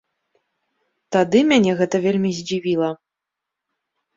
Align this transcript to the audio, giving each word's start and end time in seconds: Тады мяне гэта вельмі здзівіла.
Тады 1.17 1.39
мяне 1.51 1.71
гэта 1.81 1.95
вельмі 2.07 2.29
здзівіла. 2.39 2.89